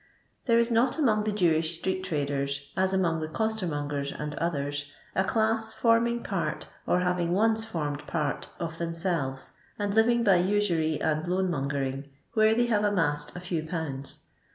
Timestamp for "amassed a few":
12.83-13.63